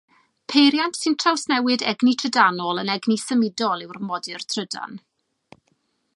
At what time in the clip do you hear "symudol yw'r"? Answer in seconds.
3.27-4.01